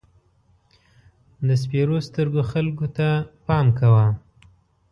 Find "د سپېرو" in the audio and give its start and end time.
1.47-1.97